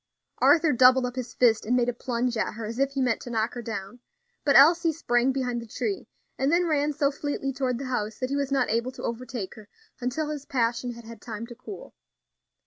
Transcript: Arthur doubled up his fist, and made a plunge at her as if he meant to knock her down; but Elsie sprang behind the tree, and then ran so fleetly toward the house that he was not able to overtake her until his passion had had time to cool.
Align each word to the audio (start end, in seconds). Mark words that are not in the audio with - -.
Arthur 0.39 0.73
doubled 0.73 1.05
up 1.05 1.15
his 1.15 1.35
fist, 1.35 1.63
and 1.63 1.75
made 1.75 1.87
a 1.87 1.93
plunge 1.93 2.35
at 2.35 2.53
her 2.55 2.65
as 2.65 2.79
if 2.79 2.93
he 2.93 3.01
meant 3.03 3.21
to 3.21 3.29
knock 3.29 3.53
her 3.53 3.61
down; 3.61 3.99
but 4.43 4.55
Elsie 4.55 4.91
sprang 4.91 5.31
behind 5.31 5.61
the 5.61 5.67
tree, 5.67 6.07
and 6.39 6.51
then 6.51 6.65
ran 6.65 6.91
so 6.91 7.11
fleetly 7.11 7.53
toward 7.53 7.77
the 7.77 7.85
house 7.85 8.17
that 8.17 8.31
he 8.31 8.35
was 8.35 8.51
not 8.51 8.67
able 8.71 8.91
to 8.93 9.03
overtake 9.03 9.53
her 9.53 9.69
until 9.99 10.31
his 10.31 10.43
passion 10.47 10.93
had 10.93 11.05
had 11.05 11.21
time 11.21 11.45
to 11.45 11.53
cool. 11.53 11.93